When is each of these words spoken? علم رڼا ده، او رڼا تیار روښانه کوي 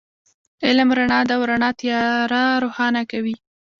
علم 0.65 0.89
رڼا 0.97 1.19
ده، 1.27 1.33
او 1.37 1.41
رڼا 1.51 1.69
تیار 1.79 2.31
روښانه 2.63 3.01
کوي 3.11 3.35